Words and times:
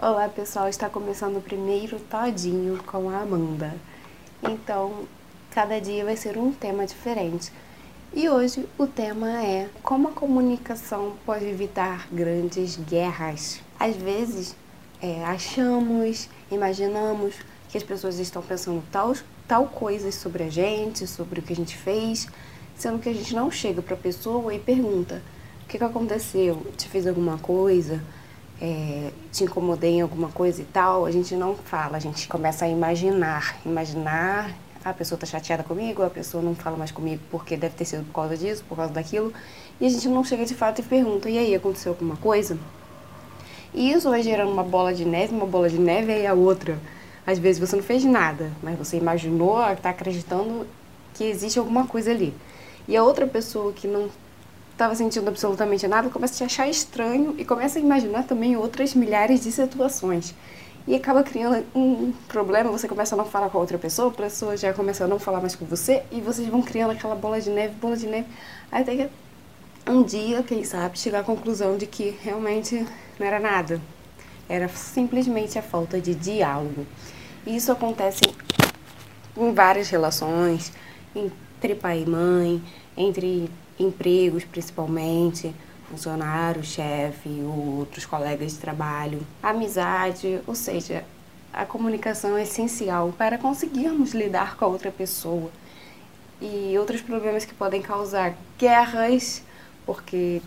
Olá 0.00 0.28
pessoal, 0.28 0.68
está 0.68 0.88
começando 0.88 1.38
o 1.38 1.42
primeiro 1.42 1.98
todinho 1.98 2.80
com 2.84 3.10
a 3.10 3.18
Amanda. 3.18 3.74
Então, 4.44 5.08
cada 5.50 5.80
dia 5.80 6.04
vai 6.04 6.16
ser 6.16 6.38
um 6.38 6.52
tema 6.52 6.86
diferente. 6.86 7.50
E 8.14 8.28
hoje 8.28 8.68
o 8.78 8.86
tema 8.86 9.42
é 9.42 9.68
como 9.82 10.06
a 10.06 10.12
comunicação 10.12 11.14
pode 11.26 11.46
evitar 11.46 12.06
grandes 12.12 12.76
guerras. 12.76 13.60
Às 13.76 13.96
vezes 13.96 14.54
é, 15.02 15.24
achamos, 15.24 16.28
imaginamos 16.48 17.34
que 17.68 17.76
as 17.76 17.82
pessoas 17.82 18.20
estão 18.20 18.40
pensando 18.40 18.84
tal, 18.92 19.16
tal 19.48 19.66
coisas 19.66 20.14
sobre 20.14 20.44
a 20.44 20.48
gente, 20.48 21.08
sobre 21.08 21.40
o 21.40 21.42
que 21.42 21.52
a 21.52 21.56
gente 21.56 21.76
fez, 21.76 22.28
sendo 22.76 23.00
que 23.00 23.08
a 23.08 23.12
gente 23.12 23.34
não 23.34 23.50
chega 23.50 23.82
para 23.82 23.94
a 23.94 23.98
pessoa 23.98 24.54
e 24.54 24.60
pergunta: 24.60 25.20
o 25.64 25.66
que, 25.66 25.76
que 25.76 25.82
aconteceu? 25.82 26.64
Te 26.76 26.88
fez 26.88 27.04
alguma 27.04 27.36
coisa? 27.36 28.00
É, 28.60 29.10
te 29.32 29.44
incomodei 29.44 29.94
em 29.94 30.00
alguma 30.00 30.28
coisa 30.28 30.60
e 30.62 30.64
tal, 30.64 31.06
a 31.06 31.10
gente 31.10 31.34
não 31.34 31.54
fala, 31.54 31.96
a 31.96 32.00
gente 32.00 32.28
começa 32.28 32.64
a 32.64 32.68
imaginar. 32.68 33.56
Imaginar, 33.64 34.54
a 34.84 34.92
pessoa 34.92 35.18
tá 35.18 35.26
chateada 35.26 35.62
comigo, 35.62 36.02
a 36.02 36.10
pessoa 36.10 36.42
não 36.42 36.54
fala 36.54 36.76
mais 36.76 36.90
comigo 36.90 37.22
porque 37.30 37.56
deve 37.56 37.74
ter 37.74 37.84
sido 37.84 38.04
por 38.06 38.14
causa 38.14 38.36
disso, 38.36 38.64
por 38.68 38.76
causa 38.76 38.92
daquilo, 38.92 39.32
e 39.80 39.86
a 39.86 39.88
gente 39.88 40.08
não 40.08 40.24
chega 40.24 40.44
de 40.44 40.54
fato 40.54 40.80
e 40.80 40.82
pergunta, 40.82 41.28
e 41.28 41.38
aí, 41.38 41.54
aconteceu 41.54 41.92
alguma 41.92 42.16
coisa? 42.16 42.58
E 43.74 43.92
isso 43.92 44.08
vai 44.08 44.22
gerando 44.22 44.50
uma 44.50 44.64
bola 44.64 44.94
de 44.94 45.04
neve, 45.04 45.34
uma 45.34 45.46
bola 45.46 45.68
de 45.68 45.78
neve 45.78 46.12
e 46.12 46.26
a 46.26 46.34
outra. 46.34 46.78
Às 47.26 47.38
vezes 47.38 47.60
você 47.60 47.76
não 47.76 47.82
fez 47.82 48.04
nada, 48.04 48.50
mas 48.62 48.78
você 48.78 48.96
imaginou, 48.96 49.60
está 49.70 49.90
acreditando 49.90 50.66
que 51.14 51.24
existe 51.24 51.58
alguma 51.58 51.86
coisa 51.86 52.10
ali. 52.10 52.34
E 52.88 52.96
a 52.96 53.04
outra 53.04 53.26
pessoa 53.26 53.72
que 53.72 53.86
não 53.86 54.08
estava 54.78 54.94
sentindo 54.94 55.26
absolutamente 55.26 55.88
nada, 55.88 56.08
começa 56.08 56.34
a 56.34 56.36
te 56.36 56.44
achar 56.44 56.68
estranho 56.68 57.34
e 57.36 57.44
começa 57.44 57.80
a 57.80 57.82
imaginar 57.82 58.22
também 58.22 58.56
outras 58.56 58.94
milhares 58.94 59.42
de 59.42 59.50
situações. 59.50 60.32
E 60.86 60.94
acaba 60.94 61.24
criando 61.24 61.66
um 61.74 62.12
problema, 62.28 62.70
você 62.70 62.86
começa 62.86 63.16
a 63.16 63.18
não 63.18 63.24
falar 63.24 63.50
com 63.50 63.58
a 63.58 63.60
outra 63.60 63.76
pessoa, 63.76 64.10
a 64.10 64.14
pessoa 64.14 64.56
já 64.56 64.72
começa 64.72 65.02
a 65.02 65.08
não 65.08 65.18
falar 65.18 65.40
mais 65.40 65.56
com 65.56 65.66
você, 65.66 66.04
e 66.12 66.20
vocês 66.20 66.46
vão 66.46 66.62
criando 66.62 66.92
aquela 66.92 67.16
bola 67.16 67.40
de 67.40 67.50
neve, 67.50 67.74
bola 67.74 67.96
de 67.96 68.06
neve, 68.06 68.28
até 68.70 68.94
que 68.94 69.10
um 69.90 70.04
dia, 70.04 70.44
quem 70.44 70.62
sabe, 70.62 70.96
chegar 70.96 71.20
à 71.20 71.24
conclusão 71.24 71.76
de 71.76 71.84
que 71.84 72.16
realmente 72.22 72.86
não 73.18 73.26
era 73.26 73.40
nada. 73.40 73.80
Era 74.48 74.68
simplesmente 74.68 75.58
a 75.58 75.62
falta 75.62 76.00
de 76.00 76.14
diálogo. 76.14 76.86
E 77.44 77.56
isso 77.56 77.72
acontece 77.72 78.20
em 79.36 79.52
várias 79.52 79.88
relações, 79.90 80.72
entre 81.16 81.74
pai 81.74 82.04
e 82.06 82.08
mãe, 82.08 82.62
entre 82.96 83.50
empregos 83.78 84.44
principalmente, 84.44 85.54
funcionário, 85.90 86.62
chefe, 86.62 87.28
outros 87.42 88.04
colegas 88.04 88.52
de 88.52 88.58
trabalho, 88.58 89.20
amizade, 89.42 90.40
ou 90.46 90.54
seja, 90.54 91.04
a 91.52 91.64
comunicação 91.64 92.36
é 92.36 92.42
essencial 92.42 93.12
para 93.16 93.38
conseguirmos 93.38 94.12
lidar 94.12 94.56
com 94.56 94.64
a 94.64 94.68
outra 94.68 94.90
pessoa. 94.90 95.50
E 96.40 96.76
outros 96.78 97.00
problemas 97.00 97.44
que 97.44 97.54
podem 97.54 97.82
causar 97.82 98.36
guerras, 98.58 99.42
porque 99.84 100.40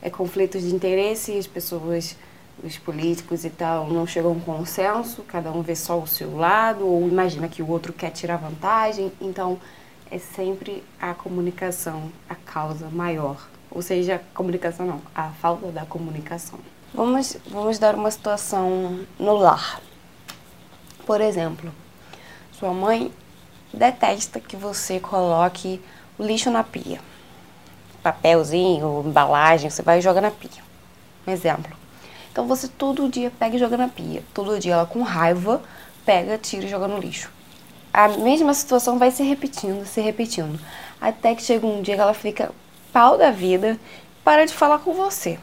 é 0.00 0.08
conflitos 0.08 0.62
de 0.62 0.74
interesse, 0.74 1.36
as 1.36 1.46
pessoas, 1.46 2.16
os 2.62 2.78
políticos 2.78 3.44
e 3.44 3.50
tal, 3.50 3.88
não 3.88 4.06
chegam 4.06 4.30
a 4.30 4.34
um 4.34 4.40
consenso, 4.40 5.22
cada 5.22 5.52
um 5.52 5.60
vê 5.60 5.76
só 5.76 5.98
o 5.98 6.06
seu 6.06 6.36
lado, 6.36 6.86
ou 6.86 7.06
imagina 7.08 7.48
que 7.48 7.62
o 7.62 7.68
outro 7.68 7.92
quer 7.92 8.10
tirar 8.10 8.36
vantagem, 8.36 9.12
então 9.20 9.58
é 10.12 10.18
sempre 10.18 10.84
a 11.00 11.14
comunicação 11.14 12.12
a 12.28 12.34
causa 12.34 12.90
maior. 12.90 13.48
Ou 13.70 13.80
seja, 13.80 14.16
a 14.16 14.36
comunicação 14.36 14.84
não, 14.84 15.00
a 15.14 15.30
falta 15.30 15.68
da 15.68 15.86
comunicação. 15.86 16.58
Vamos, 16.92 17.38
vamos 17.48 17.78
dar 17.78 17.94
uma 17.94 18.10
situação 18.10 19.06
no 19.18 19.32
lar. 19.38 19.80
Por 21.06 21.22
exemplo, 21.22 21.72
sua 22.52 22.74
mãe 22.74 23.10
detesta 23.72 24.38
que 24.38 24.54
você 24.54 25.00
coloque 25.00 25.80
o 26.18 26.22
lixo 26.22 26.50
na 26.50 26.62
pia. 26.62 27.00
Papelzinho, 28.02 29.02
embalagem, 29.06 29.70
você 29.70 29.80
vai 29.80 29.98
e 29.98 30.02
joga 30.02 30.20
na 30.20 30.30
pia. 30.30 30.62
Um 31.26 31.32
exemplo. 31.32 31.74
Então 32.30 32.46
você 32.46 32.68
todo 32.68 33.08
dia 33.08 33.32
pega 33.38 33.56
e 33.56 33.58
joga 33.58 33.78
na 33.78 33.88
pia. 33.88 34.22
Todo 34.34 34.58
dia 34.58 34.74
ela 34.74 34.84
com 34.84 35.00
raiva 35.00 35.62
pega, 36.04 36.36
tira 36.36 36.66
e 36.66 36.68
joga 36.68 36.86
no 36.86 36.98
lixo 36.98 37.30
a 37.92 38.08
mesma 38.08 38.54
situação 38.54 38.98
vai 38.98 39.10
se 39.10 39.22
repetindo, 39.22 39.84
se 39.84 40.00
repetindo. 40.00 40.58
Até 41.00 41.34
que 41.34 41.42
chega 41.42 41.66
um 41.66 41.82
dia 41.82 41.94
que 41.94 42.00
ela 42.00 42.14
fica 42.14 42.50
pau 42.92 43.18
da 43.18 43.30
vida, 43.30 43.78
para 44.24 44.44
de 44.46 44.52
falar 44.52 44.78
com 44.78 44.92
você. 44.92 45.38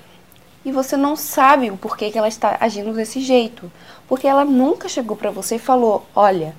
E 0.66 0.72
você 0.72 0.98
não 0.98 1.16
sabe 1.16 1.70
o 1.70 1.78
porquê 1.78 2.10
que 2.10 2.18
ela 2.18 2.28
está 2.28 2.58
agindo 2.60 2.94
desse 2.94 3.22
jeito. 3.22 3.72
Porque 4.08 4.28
ela 4.28 4.44
nunca 4.44 4.90
chegou 4.90 5.16
para 5.16 5.32
você 5.32 5.56
e 5.56 5.60
falou: 5.60 6.06
Olha, 6.16 6.56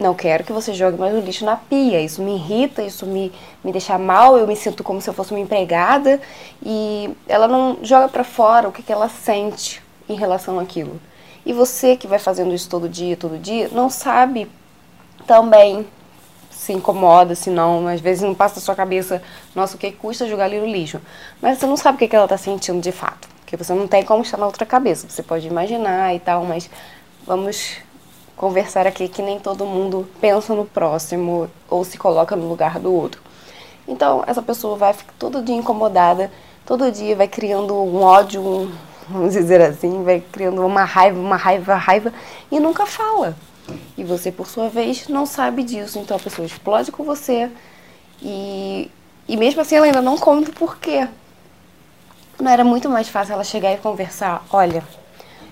não 0.00 0.14
quero 0.14 0.44
que 0.44 0.52
você 0.52 0.72
jogue 0.72 0.98
mais 0.98 1.14
o 1.14 1.20
lixo 1.20 1.44
na 1.44 1.56
pia. 1.56 2.00
Isso 2.00 2.22
me 2.22 2.36
irrita, 2.36 2.82
isso 2.82 3.04
me, 3.06 3.32
me 3.62 3.72
deixa 3.72 3.98
mal. 3.98 4.38
Eu 4.38 4.46
me 4.46 4.56
sinto 4.56 4.82
como 4.82 5.00
se 5.00 5.08
eu 5.08 5.14
fosse 5.14 5.32
uma 5.32 5.40
empregada. 5.40 6.20
E 6.62 7.10
ela 7.28 7.46
não 7.46 7.78
joga 7.82 8.08
para 8.08 8.24
fora 8.24 8.68
o 8.68 8.72
que, 8.72 8.82
que 8.82 8.92
ela 8.92 9.08
sente 9.08 9.82
em 10.08 10.14
relação 10.14 10.58
àquilo. 10.58 11.00
E 11.44 11.52
você 11.52 11.96
que 11.96 12.06
vai 12.06 12.18
fazendo 12.18 12.54
isso 12.54 12.68
todo 12.68 12.88
dia, 12.88 13.16
todo 13.16 13.38
dia, 13.38 13.68
não 13.72 13.88
sabe 13.88 14.48
também 15.28 15.86
se 16.50 16.72
incomoda, 16.72 17.34
se 17.34 17.50
não, 17.50 17.86
às 17.86 18.00
vezes 18.00 18.22
não 18.22 18.34
passa 18.34 18.56
na 18.56 18.62
sua 18.62 18.74
cabeça, 18.74 19.22
nossa, 19.54 19.76
o 19.76 19.78
que 19.78 19.92
custa 19.92 20.26
jogar 20.26 20.46
ali 20.46 20.58
no 20.58 20.66
lixo? 20.66 21.00
Mas 21.40 21.58
você 21.58 21.66
não 21.66 21.76
sabe 21.76 22.02
o 22.02 22.08
que 22.08 22.16
ela 22.16 22.24
está 22.24 22.38
sentindo 22.38 22.80
de 22.80 22.90
fato, 22.90 23.28
porque 23.40 23.54
você 23.56 23.74
não 23.74 23.86
tem 23.86 24.02
como 24.02 24.22
estar 24.22 24.38
na 24.38 24.46
outra 24.46 24.64
cabeça, 24.64 25.06
você 25.06 25.22
pode 25.22 25.46
imaginar 25.46 26.14
e 26.14 26.18
tal, 26.18 26.44
mas 26.44 26.70
vamos 27.26 27.76
conversar 28.36 28.86
aqui 28.86 29.06
que 29.06 29.20
nem 29.20 29.38
todo 29.38 29.66
mundo 29.66 30.08
pensa 30.18 30.54
no 30.54 30.64
próximo 30.64 31.50
ou 31.68 31.84
se 31.84 31.98
coloca 31.98 32.34
no 32.34 32.48
lugar 32.48 32.78
do 32.80 32.92
outro. 32.92 33.20
Então, 33.86 34.24
essa 34.26 34.40
pessoa 34.40 34.76
vai 34.76 34.94
ficar 34.94 35.12
todo 35.18 35.42
dia 35.42 35.54
incomodada, 35.54 36.30
todo 36.64 36.90
dia 36.90 37.14
vai 37.14 37.28
criando 37.28 37.74
um 37.74 38.02
ódio, 38.02 38.40
um, 38.40 38.72
vamos 39.08 39.34
dizer 39.34 39.60
assim, 39.60 40.02
vai 40.04 40.20
criando 40.32 40.64
uma 40.64 40.84
raiva, 40.84 41.18
uma 41.18 41.36
raiva, 41.36 41.74
raiva 41.74 42.12
e 42.50 42.58
nunca 42.58 42.86
fala. 42.86 43.36
E 43.96 44.04
você, 44.04 44.30
por 44.30 44.46
sua 44.46 44.68
vez, 44.68 45.08
não 45.08 45.26
sabe 45.26 45.62
disso. 45.62 45.98
Então 45.98 46.16
a 46.16 46.20
pessoa 46.20 46.46
explode 46.46 46.92
com 46.92 47.04
você 47.04 47.50
e, 48.22 48.90
e 49.28 49.36
mesmo 49.36 49.60
assim 49.60 49.76
ela 49.76 49.86
ainda 49.86 50.02
não 50.02 50.16
conta 50.16 50.50
o 50.50 50.54
porquê. 50.54 51.08
Não 52.40 52.50
era 52.50 52.64
muito 52.64 52.88
mais 52.88 53.08
fácil 53.08 53.34
ela 53.34 53.44
chegar 53.44 53.72
e 53.72 53.78
conversar: 53.78 54.46
olha, 54.50 54.82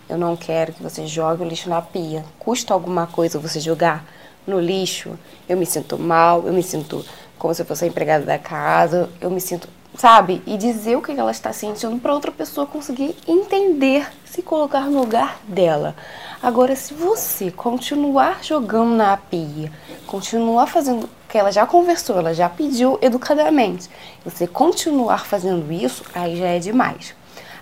eu 0.08 0.16
não 0.16 0.36
quero 0.36 0.72
que 0.72 0.82
você 0.82 1.06
jogue 1.06 1.42
o 1.42 1.48
lixo 1.48 1.68
na 1.68 1.82
pia. 1.82 2.24
Custa 2.38 2.72
alguma 2.72 3.06
coisa 3.06 3.38
você 3.38 3.58
jogar 3.58 4.04
no 4.46 4.60
lixo? 4.60 5.18
Eu 5.48 5.56
me 5.56 5.66
sinto 5.66 5.98
mal, 5.98 6.46
eu 6.46 6.52
me 6.52 6.62
sinto 6.62 7.04
como 7.38 7.54
se 7.54 7.62
eu 7.62 7.66
fosse 7.66 7.84
a 7.84 7.88
empregada 7.88 8.24
da 8.24 8.38
casa, 8.38 9.10
eu 9.20 9.30
me 9.30 9.40
sinto, 9.40 9.68
sabe? 9.96 10.42
E 10.46 10.56
dizer 10.56 10.96
o 10.96 11.02
que 11.02 11.12
ela 11.12 11.30
está 11.30 11.52
sentindo 11.52 11.98
para 11.98 12.14
outra 12.14 12.30
pessoa 12.30 12.66
conseguir 12.66 13.16
entender, 13.26 14.08
se 14.24 14.42
colocar 14.42 14.82
no 14.82 15.00
lugar 15.00 15.40
dela. 15.48 15.94
Agora, 16.42 16.76
se 16.76 16.92
você 16.92 17.50
continuar 17.50 18.44
jogando 18.44 18.94
na 18.94 19.16
pia, 19.16 19.72
continuar 20.06 20.66
fazendo 20.66 21.04
o 21.04 21.10
que 21.28 21.38
ela 21.38 21.50
já 21.50 21.66
conversou, 21.66 22.18
ela 22.18 22.34
já 22.34 22.48
pediu 22.48 22.98
educadamente, 23.00 23.88
você 24.24 24.46
continuar 24.46 25.24
fazendo 25.24 25.72
isso, 25.72 26.04
aí 26.14 26.36
já 26.36 26.46
é 26.46 26.58
demais. 26.58 27.14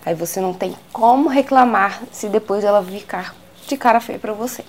Aí 0.05 0.15
você 0.15 0.41
não 0.41 0.53
tem 0.53 0.77
como 0.93 1.29
reclamar 1.29 2.03
se 2.13 2.29
depois 2.29 2.63
ela 2.63 2.83
ficar 2.83 3.35
de 3.67 3.77
cara 3.77 4.01
feia 4.01 4.19
para 4.19 4.33
você. 4.33 4.65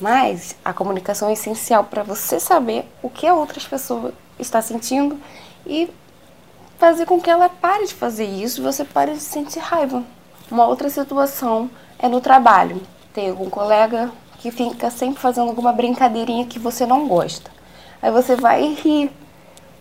Mas 0.00 0.54
a 0.64 0.72
comunicação 0.72 1.28
é 1.28 1.32
essencial 1.32 1.84
para 1.84 2.02
você 2.02 2.38
saber 2.38 2.86
o 3.02 3.10
que 3.10 3.26
a 3.26 3.34
outra 3.34 3.60
pessoa 3.60 4.14
está 4.38 4.62
sentindo 4.62 5.18
e 5.66 5.90
fazer 6.78 7.06
com 7.06 7.20
que 7.20 7.28
ela 7.28 7.48
pare 7.48 7.86
de 7.86 7.94
fazer 7.94 8.24
isso 8.24 8.60
e 8.60 8.64
você 8.64 8.84
pare 8.84 9.12
de 9.12 9.20
sentir 9.20 9.58
raiva. 9.58 10.02
Uma 10.50 10.66
outra 10.66 10.88
situação 10.88 11.68
é 11.98 12.08
no 12.08 12.20
trabalho. 12.20 12.80
Tem 13.12 13.28
algum 13.28 13.50
colega 13.50 14.10
que 14.38 14.50
fica 14.50 14.88
sempre 14.90 15.20
fazendo 15.20 15.48
alguma 15.48 15.72
brincadeirinha 15.72 16.46
que 16.46 16.58
você 16.58 16.86
não 16.86 17.08
gosta. 17.08 17.50
Aí 18.00 18.10
você 18.10 18.36
vai 18.36 18.64
e 18.64 18.74
ri. 18.74 19.10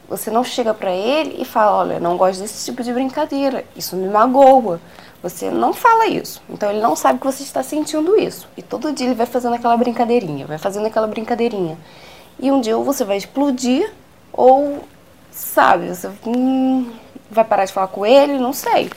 Você 0.09 0.31
não 0.31 0.43
chega 0.43 0.73
para 0.73 0.91
ele 0.91 1.39
e 1.39 1.45
fala: 1.45 1.77
Olha, 1.77 1.99
não 1.99 2.17
gosto 2.17 2.41
desse 2.41 2.65
tipo 2.65 2.81
de 2.83 2.91
brincadeira, 2.91 3.63
isso 3.75 3.95
me 3.95 4.09
magoa. 4.09 4.81
Você 5.21 5.51
não 5.51 5.73
fala 5.73 6.07
isso. 6.07 6.41
Então 6.49 6.69
ele 6.69 6.81
não 6.81 6.95
sabe 6.95 7.19
que 7.19 7.25
você 7.25 7.43
está 7.43 7.61
sentindo 7.61 8.19
isso. 8.19 8.47
E 8.57 8.61
todo 8.61 8.91
dia 8.91 9.07
ele 9.07 9.15
vai 9.15 9.25
fazendo 9.25 9.55
aquela 9.55 9.77
brincadeirinha, 9.77 10.47
vai 10.47 10.57
fazendo 10.57 10.85
aquela 10.87 11.07
brincadeirinha. 11.07 11.77
E 12.39 12.51
um 12.51 12.61
dia 12.61 12.77
ou 12.77 12.83
você 12.83 13.03
vai 13.03 13.17
explodir, 13.17 13.91
ou, 14.31 14.83
sabe, 15.37 15.87
você 15.89 16.09
hum, 16.25 16.91
vai 17.29 17.45
parar 17.45 17.65
de 17.65 17.73
falar 17.73 17.87
com 17.87 18.05
ele, 18.05 18.37
não 18.37 18.53
sei. 18.53 18.89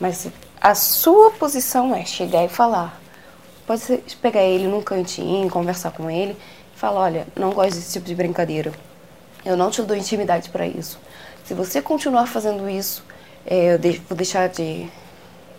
Mas 0.00 0.28
a 0.60 0.74
sua 0.74 1.30
posição 1.32 1.94
é 1.94 2.04
chegar 2.04 2.44
e 2.44 2.48
falar: 2.48 3.00
Pode 3.66 3.82
pegar 4.20 4.42
ele 4.42 4.66
num 4.66 4.82
cantinho, 4.82 5.48
conversar 5.50 5.92
com 5.92 6.10
ele 6.10 6.36
e 6.74 6.78
falar: 6.78 7.00
olha, 7.00 7.26
não 7.36 7.50
gosto 7.50 7.74
desse 7.74 7.92
tipo 7.94 8.06
de 8.06 8.14
brincadeira. 8.14 8.72
Eu 9.44 9.56
não 9.56 9.70
te 9.70 9.82
dou 9.82 9.96
intimidade 9.96 10.50
para 10.50 10.66
isso. 10.66 10.98
Se 11.44 11.54
você 11.54 11.80
continuar 11.80 12.26
fazendo 12.26 12.68
isso, 12.68 13.04
é, 13.46 13.74
eu 13.74 13.78
vou 14.08 14.16
deixar 14.16 14.48
de 14.48 14.90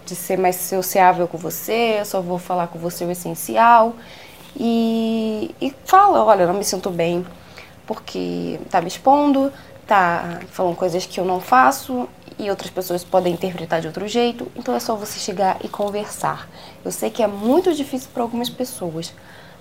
de 0.07 0.15
ser 0.15 0.37
mais 0.37 0.55
sociável 0.55 1.27
com 1.27 1.37
você, 1.37 1.97
eu 1.99 2.05
só 2.05 2.21
vou 2.21 2.39
falar 2.39 2.67
com 2.67 2.79
você 2.79 3.03
o 3.03 3.11
essencial. 3.11 3.93
E, 4.55 5.53
e 5.61 5.73
fala, 5.85 6.23
olha, 6.23 6.47
não 6.47 6.53
me 6.53 6.63
sinto 6.63 6.89
bem 6.89 7.25
porque 7.85 8.59
tá 8.69 8.81
me 8.81 8.87
expondo, 8.87 9.51
tá 9.87 10.39
falando 10.51 10.75
coisas 10.75 11.05
que 11.05 11.19
eu 11.19 11.25
não 11.25 11.39
faço 11.39 12.07
e 12.37 12.49
outras 12.49 12.69
pessoas 12.69 13.03
podem 13.03 13.33
interpretar 13.33 13.81
de 13.81 13.87
outro 13.87 14.07
jeito. 14.07 14.51
Então 14.55 14.75
é 14.75 14.79
só 14.79 14.95
você 14.95 15.19
chegar 15.19 15.57
e 15.63 15.67
conversar. 15.67 16.47
Eu 16.83 16.91
sei 16.91 17.09
que 17.09 17.23
é 17.23 17.27
muito 17.27 17.73
difícil 17.73 18.09
para 18.13 18.23
algumas 18.23 18.49
pessoas, 18.49 19.13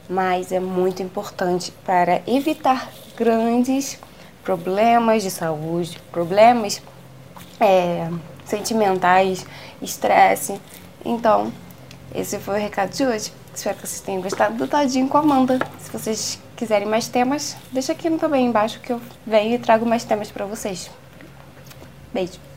mas 0.08 0.52
é 0.52 0.60
muito 0.60 1.02
importante 1.02 1.72
para 1.84 2.22
evitar 2.26 2.90
grandes 3.16 3.98
problemas 4.44 5.22
de 5.22 5.30
saúde, 5.30 6.00
problemas 6.12 6.82
é, 7.60 8.08
sentimentais, 8.44 9.46
estresse. 9.80 10.60
Então, 11.04 11.52
esse 12.16 12.38
foi 12.38 12.54
o 12.54 12.60
recado 12.60 12.90
de 12.90 13.04
hoje. 13.04 13.30
Espero 13.54 13.76
que 13.76 13.86
vocês 13.86 14.00
tenham 14.00 14.22
gostado 14.22 14.56
do 14.56 14.66
Tadinho 14.66 15.06
com 15.06 15.18
a 15.18 15.20
Amanda. 15.20 15.58
Se 15.78 15.92
vocês 15.92 16.38
quiserem 16.56 16.88
mais 16.88 17.08
temas, 17.08 17.54
deixa 17.70 17.92
aqui 17.92 18.10
também 18.16 18.46
embaixo 18.46 18.80
que 18.80 18.90
eu 18.92 19.00
venho 19.26 19.54
e 19.54 19.58
trago 19.58 19.84
mais 19.84 20.02
temas 20.02 20.30
para 20.30 20.46
vocês. 20.46 20.90
Beijo! 22.14 22.55